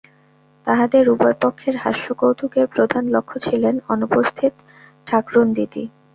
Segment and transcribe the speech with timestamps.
[0.67, 4.53] তাহাদের উভয়পক্ষের হাস্যকৌতুকের প্রধান লক্ষ্য ছিলেন অনুপস্থিত
[5.07, 5.83] ঠাকরুনদিদি।